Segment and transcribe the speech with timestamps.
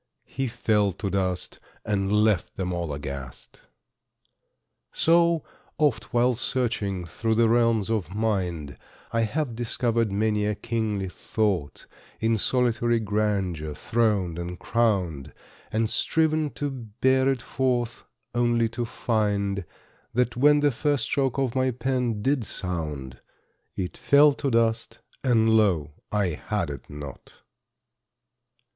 [0.25, 3.67] He fell to dust, and left them all aghast.
[4.91, 5.43] So,
[5.77, 8.77] oft while searching through the realms of mind,
[9.11, 11.85] I have discovered many a kingly thought,
[12.19, 15.33] In solitary grandeur throned and crowned,
[15.71, 19.65] And striven to bear it forth, only to find
[20.15, 23.21] That, when the first stroke of my pen did sound,
[23.75, 25.93] It fell to dust, and lo!
[26.11, 27.41] I had it not.